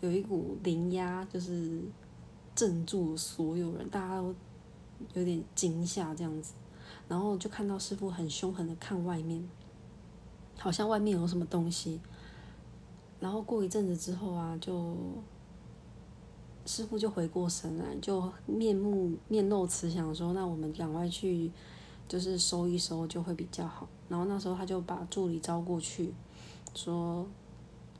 [0.00, 1.82] 有一股灵压，就是
[2.54, 4.34] 镇住所有人，大家都
[5.12, 6.54] 有点惊吓这样子。
[7.12, 9.46] 然后就看到师傅很凶狠的看外面，
[10.56, 12.00] 好像外面有什么东西。
[13.20, 14.96] 然后过一阵子之后啊，就。
[16.64, 21.50] 师傅就回过神来，就面目面露慈祥说：“那我们赶快去，
[22.06, 26.14] 就是收一收就会比较好。”然后那时候他就把助理招过去，
[26.72, 27.26] 说：“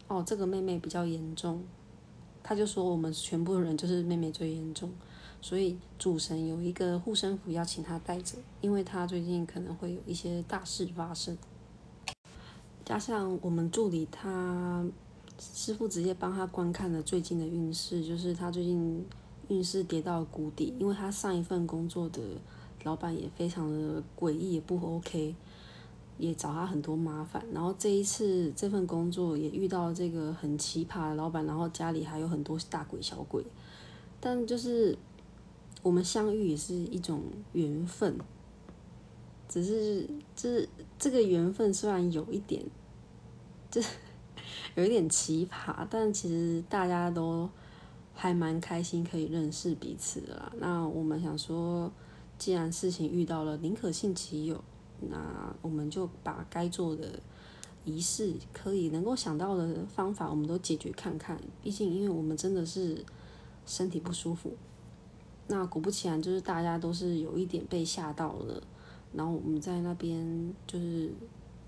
[0.06, 1.64] 哦，这个妹妹比较严重。”
[2.40, 4.92] 他就说：“我们全部人就是妹妹最严重，
[5.42, 11.36] 所以主神有一个护身符要请他带着，因为他最近可能会有一些大事发生。
[12.86, 14.82] 加上我们助理他。”
[15.38, 19.04] 师傅直接帮他观看了最近的运势，就是他最近
[19.48, 22.20] 运势跌到谷底，因为他上一份工作的
[22.84, 25.34] 老板也非常的诡异，也不 OK，
[26.16, 27.44] 也找他很多麻烦。
[27.52, 33.44] 然后这一次这份工作也遇到这个很奇葩的老板，然后家里还有很多大鬼小鬼。
[34.20, 34.96] 但就是
[35.82, 38.16] 我们相遇也是一种缘分，
[39.48, 40.66] 只是这
[40.98, 42.64] 这个缘分虽然有一点，
[43.70, 43.82] 这。
[44.74, 47.48] 有一点奇葩，但其实大家都
[48.12, 50.52] 还蛮开心，可以认识彼此的啦。
[50.58, 51.90] 那我们想说，
[52.38, 54.62] 既然事情遇到了，宁可信其有，
[55.00, 57.20] 那我们就把该做的
[57.84, 61.38] 仪式，可以能够想到的方法，我们都解决看看。
[61.62, 63.04] 毕竟，因为我们真的是
[63.64, 64.54] 身体不舒服，
[65.52, 68.62] 那果不其然，就是大家都是有一点被吓到了。
[69.12, 71.12] 然后我们在那边就是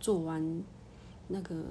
[0.01, 0.63] 做完
[1.29, 1.65] 那个。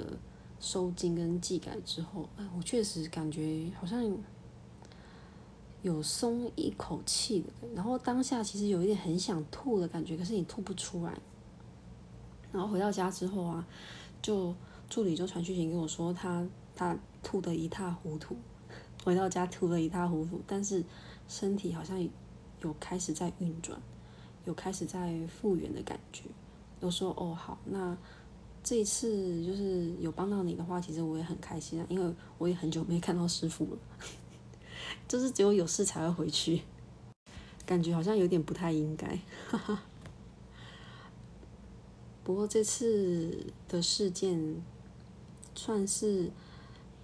[0.59, 4.01] 收金跟寄改之后，哎，我确实感觉好像
[5.81, 11.11] 有松一口气的，然后当下其实有一点很想吐的感觉，可是你吐不出来。
[12.53, 13.67] 然后回到家之后啊，
[14.21, 14.55] 就
[14.89, 18.37] 助理就传讯息跟我说，他他吐得一塌糊涂，
[19.03, 20.81] 回到家吐得一塌糊涂，但是
[21.27, 22.01] 身体好像
[22.61, 23.79] 有开始在运转，
[24.45, 26.23] 有开始在复原的感觉。
[26.79, 27.97] 都说哦好，那。
[28.65, 33.77] 这一次就是有帮到你的话，其实我也很开心啊，因为我也很久没看到师傅了，
[35.05, 36.61] 就是只有有事才会回去，
[37.65, 39.19] 感觉好像有点不太应该。
[42.23, 44.63] 不过这次的事件
[45.53, 46.31] 算是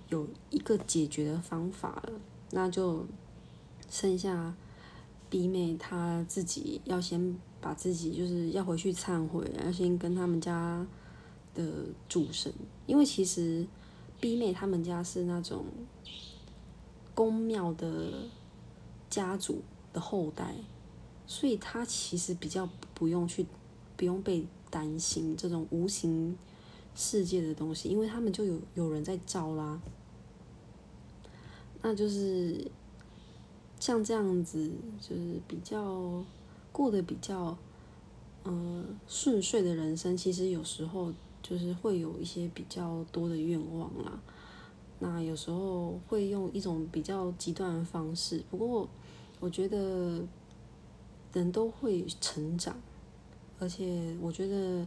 [0.07, 3.05] 有一个解决的方法了，那就
[3.89, 4.55] 剩下
[5.29, 10.85] B 妹她自己要先把自己就是要回去忏悔，要先跟他们家。
[11.55, 12.53] 的主神，
[12.85, 13.65] 因为其实
[14.21, 15.65] B 妹他们家是那种
[17.15, 18.13] 宫庙的
[19.09, 20.55] 家族的后代，
[21.25, 23.45] 所以他其实比较不用去，
[23.97, 26.37] 不用被担心这种无形
[26.95, 29.81] 世界的东西，因为他们就有有人在招啦。
[31.81, 32.71] 那就是
[33.79, 36.23] 像这样子，就是比较
[36.71, 37.57] 过得比较
[38.43, 41.13] 嗯顺遂的人生，其实有时候。
[41.41, 44.21] 就是会有一些比较多的愿望啦，
[44.99, 48.43] 那有时候会用一种比较极端的方式。
[48.51, 48.87] 不过
[49.39, 50.21] 我觉得
[51.31, 52.75] 人都会成长，
[53.57, 54.85] 而且我觉得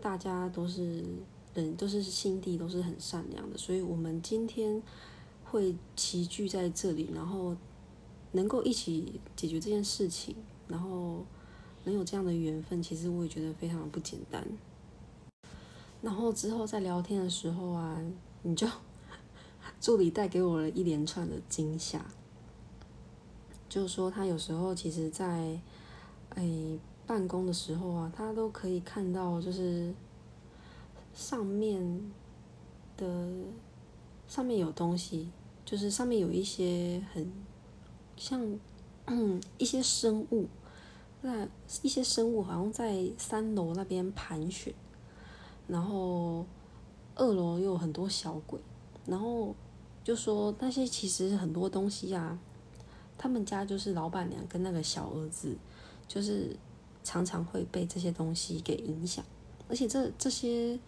[0.00, 1.04] 大家都是
[1.52, 4.80] 人，都是心地都是很善良的，所以我们今天
[5.44, 7.56] 会齐聚在这里，然后
[8.32, 10.36] 能够一起解决这件事情，
[10.68, 11.24] 然后
[11.84, 14.46] 能有这样的缘分，其实我也觉得非常的不简单。
[16.00, 18.00] 然后之后在聊天的时候啊，
[18.42, 18.68] 你就
[19.80, 22.04] 助理带给我了一连串的惊吓，
[23.68, 25.60] 就是说他有时候其实，在
[26.30, 29.92] 哎办公的时候啊，他都可以看到，就是
[31.14, 32.12] 上面
[32.96, 33.28] 的
[34.28, 35.30] 上面有东西，
[35.64, 37.32] 就是上面有一些很
[38.18, 38.58] 像
[39.56, 40.46] 一些生物，
[41.22, 41.48] 那
[41.82, 44.74] 一些生物好像在三楼那边盘旋。
[45.66, 46.46] 然后
[47.14, 48.58] 二楼又有很多小鬼，
[49.04, 49.54] 然后
[50.02, 52.38] 就说那些其实很多东西啊，
[53.18, 55.54] 他们家就是老板娘跟那个小儿子，
[56.06, 56.56] 就是
[57.04, 59.22] 常常会被这些东西给影响，
[59.68, 60.78] 而且这这些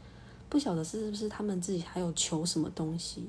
[0.48, 3.26] 不晓得是不是他们自己还有求什么东西，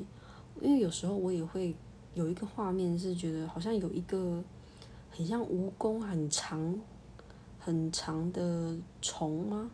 [0.62, 1.76] 因为有时候我也会
[2.14, 4.43] 有一个画面是觉得好像有一个
[5.09, 6.80] 很像蜈蚣很长
[7.59, 9.72] 很长的虫吗？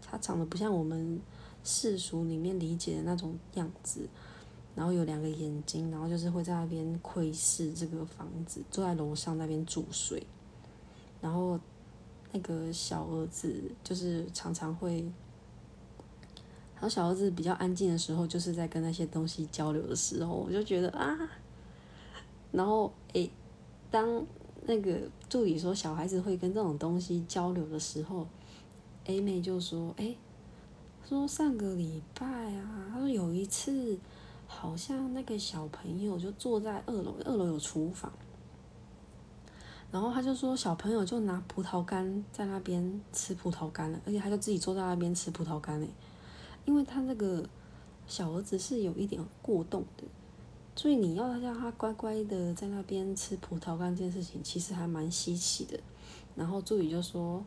[0.00, 1.20] 它长得不像我们
[1.62, 4.08] 世俗里面理解的那种样子。
[4.74, 10.24] 然后有两个眼睛，然后就是会在那边窥视这个房子，坐在楼上那边煮水。
[11.20, 11.58] 然后
[12.32, 15.00] 那个小儿子就是常常会，
[16.74, 21.18] 然后小儿子比较安静的时候，就是在跟那些东西交流的时候，我就觉得啊。
[22.52, 23.30] 然后诶，
[23.90, 24.26] 当
[24.66, 28.26] 那个助理说小孩子会跟这种东西交流的时候
[29.04, 30.16] ，A 妹就说：“诶，
[31.08, 33.98] 说上个礼拜啊，他说有一次。”
[34.50, 38.10] 好像那个小朋友就坐在二楼，二楼有厨房，
[39.92, 45.88] 然后他就说小朋友就拿葡萄干在那边吃葡萄干了，而且他就自己坐在那边吃葡萄干嘞，
[46.64, 47.46] 因为他那个
[48.06, 50.04] 小儿子是有一点过动的，
[50.78, 55.80] 所以你要让他乖乖的在那边吃葡萄干这件事情其实还蛮稀奇的，
[56.36, 57.44] 然后助理就说，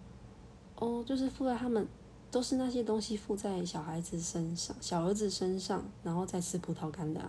[0.76, 1.88] 哦，就是附在他们。
[2.30, 7.22] 都是那些东西附在小孩子身上，小儿子身上，然后再吃葡萄干的，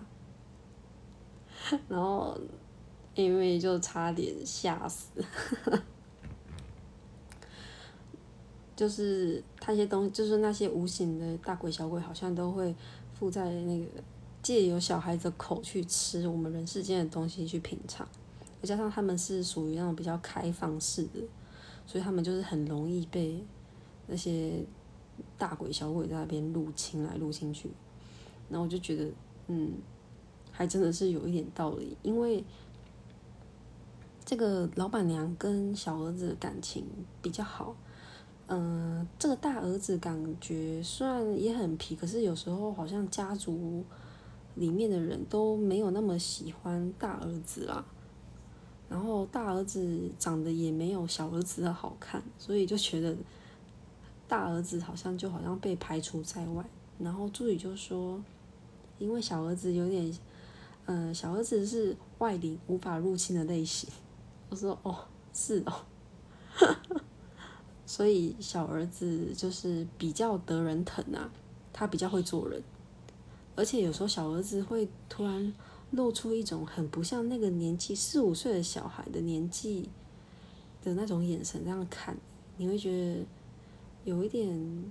[1.88, 2.38] 然后
[3.16, 5.08] 因为就差点吓死，
[8.76, 12.72] 就是那些东，就是那些无形的大鬼小鬼，好像都会
[13.12, 13.86] 附在那个
[14.42, 18.06] 借由小孩子口去吃我们人世间的东西去品尝，
[18.60, 21.20] 再加上他们是属于那种比较开放式的，
[21.86, 23.42] 所以他们就是很容易被
[24.06, 24.64] 那些。
[25.36, 27.70] 大鬼小鬼在那边入侵来入侵去，
[28.48, 29.08] 然后我就觉得，
[29.46, 29.72] 嗯，
[30.50, 31.96] 还真的是有一点道理。
[32.02, 32.42] 因为
[34.24, 36.86] 这个老板娘跟小儿子的感情
[37.20, 37.76] 比较好，
[38.48, 43.84] 嗯，这个大儿子感觉虽然也很皮，可是有时候好像家族
[44.54, 47.84] 里面的人都没有那么喜欢大儿子啦。
[48.88, 53.16] 然后大儿子长得也没有小儿子的好看，所以就觉得。
[54.28, 56.64] 大儿子好像就好像被排除在外，
[56.98, 58.18] 然后助理就说，
[58.98, 60.10] 因为小儿子有点，
[60.86, 63.90] 嗯，小儿子是外灵无法入侵的类型。
[64.48, 64.96] 我说哦，
[65.34, 65.84] 是哦，
[67.84, 71.30] 所以小儿子就是比较得人疼啊，
[71.70, 72.62] 他比较会做人，
[73.54, 75.52] 而且有时候小儿子会突然
[75.90, 79.88] 露出一种很不像那个年纪四五岁的小孩的年纪
[80.82, 82.16] 的那种眼神，这样看
[82.56, 83.26] 你会觉得。
[84.04, 84.84] 有一点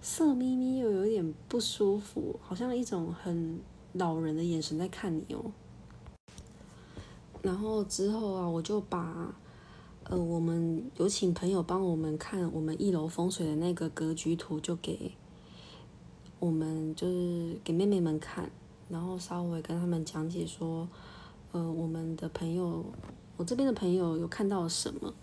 [0.00, 3.58] 色眯眯，又有一点不舒服，好像一种很
[3.94, 5.50] 老人的眼神在看你哦。
[7.42, 9.34] 然后之后啊，我就把
[10.04, 15.10] 呃，我们有请朋友帮我们看我们一楼风水的那个格局图，就给
[16.42, 18.50] 我们就是给妹妹们看，
[18.88, 20.88] 然后稍微跟他们讲解说，
[21.52, 22.84] 呃，我们的朋友，
[23.36, 25.14] 我这边的朋友有看到什么，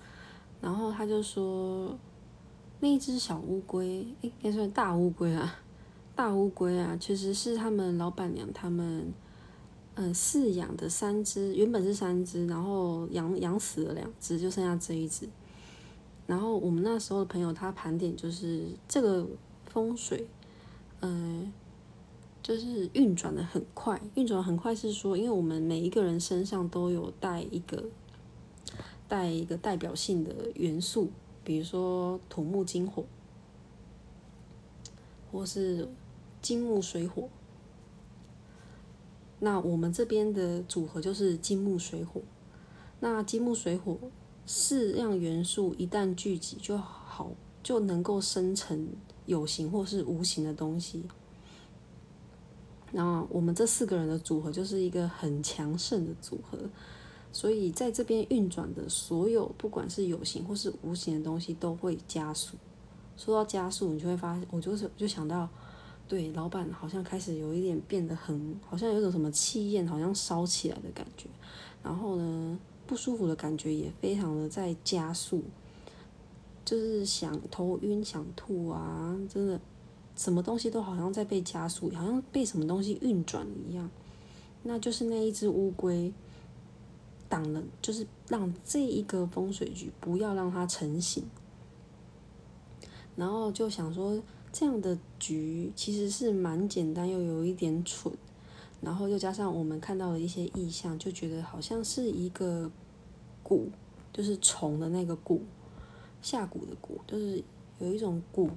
[0.62, 1.94] 然后他就说。
[2.82, 5.54] 那一只小乌龟，应该算大乌龟啊，
[6.16, 9.14] 大乌龟啊，其实是他们老板娘他们，
[9.96, 15.28] 嗯，饲养的三只，原本是三只，然后养养死了两只，就剩下这一只。
[16.26, 19.28] 然后我们那时候的朋友他盘点就是这个
[19.66, 20.26] 风水，
[21.02, 21.52] 嗯，
[22.44, 27.86] 就是运转的很快，运转很快是说，因为我们每一个人身上都有带一个，
[29.08, 31.10] 带一个代表性的元素。
[31.42, 33.04] 比如说土木金火，
[35.32, 35.88] 或是
[36.42, 37.28] 金木水火。
[39.40, 42.22] 那我们这边的组合就是金木水火。
[43.00, 43.98] 那金木水火
[44.46, 47.32] 四样元素一旦聚集，就好
[47.64, 48.90] 就能够生成
[49.30, 51.04] 有形或是无形的东西。
[52.92, 56.58] 那我们这四个人的组合就是一个很强盛的组合。
[57.32, 62.58] 所以在这边运转的所有，不管是有形或是无形的东西，都会加速。
[63.16, 65.48] 说到加速，你就会发现，我就是就想到，
[66.08, 71.28] 对，老板好像开始有一点变得很，好像有种什么气焰，好像烧起来的感觉。
[71.84, 75.44] 然后呢，不舒服的感觉也非常的在加速，
[76.70, 79.60] 就是想头晕、想吐啊，真的，
[80.16, 83.90] 什么东西都好像在被加速，好像被什么东西运转一样。
[84.62, 86.14] 那就是那一只乌龟。
[87.28, 91.24] 挡了，就是让这一个风水局不要让它成型。
[93.16, 94.20] 然后就想说，
[94.52, 98.12] 这样的局其实是蛮简单，又有一点蠢。
[98.82, 102.72] 然后又加上我们看到的一些意象，就觉得好像是一个
[103.44, 103.68] 蛊，
[104.12, 105.40] 就是虫的那个蛊，
[106.22, 107.44] 下蛊的蛊，就是
[107.80, 108.50] 有一种蛊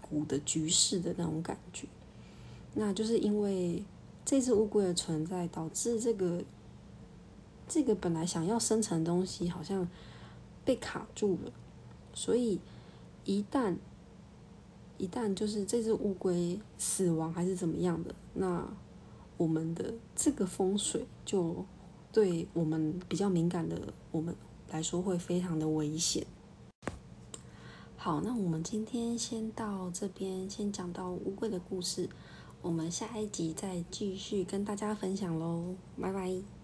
[0.00, 1.86] 股的局势的那种感觉。
[2.74, 3.82] 那就是因为
[4.24, 6.44] 这只乌龟的存在，导致这个
[7.66, 9.88] 这个本来想要生成的东西好像
[10.64, 11.52] 被卡住了，
[12.14, 12.60] 所以
[13.24, 13.76] 一旦
[14.96, 18.70] 一旦就是这只乌龟死亡还是怎么样的，那
[19.36, 21.64] 我们的这个风水就
[22.12, 24.34] 对我们比较敏感的我们
[24.70, 26.26] 来说会非常的危险。
[28.08, 32.08] 好，那我们今天先到这边，先讲到乌龟的故事。
[32.62, 36.57] 我们下一集再继续跟大家分享喽，拜拜。